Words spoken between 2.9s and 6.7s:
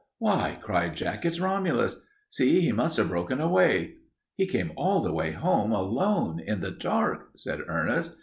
have broken away." "He came all the way home alone in